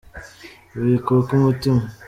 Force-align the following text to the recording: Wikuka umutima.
Wikuka 0.81 1.29
umutima. 1.39 1.81